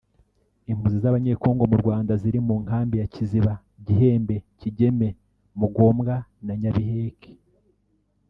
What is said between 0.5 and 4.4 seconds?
Impunzi z’Abanyekongo mu Rwanda ziri mu Nkambi ya Kiziba; Gihembe;